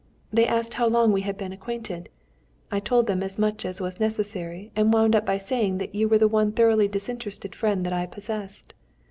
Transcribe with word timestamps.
They 0.33 0.47
asked 0.47 0.73
how 0.73 0.87
long 0.87 1.11
we 1.11 1.21
had 1.21 1.37
been 1.37 1.53
acquainted. 1.53 2.09
I 2.71 2.79
told 2.79 3.05
them 3.05 3.21
as 3.21 3.37
much 3.37 3.63
as 3.65 3.79
was 3.79 3.99
necessary, 3.99 4.71
and 4.75 4.91
wound 4.91 5.15
up 5.15 5.27
by 5.27 5.37
saying 5.37 5.77
that 5.77 5.93
you 5.93 6.09
were 6.09 6.17
the 6.17 6.27
one 6.27 6.53
thoroughly 6.53 6.87
disinterested 6.87 7.53
friend 7.53 7.85
that 7.85 7.93
I 7.93 8.07
possessed. 8.07 8.73